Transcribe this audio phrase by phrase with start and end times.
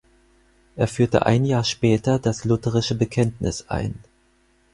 [0.77, 3.93] Er führte ein Jahr später das lutherische Bekenntnis ein.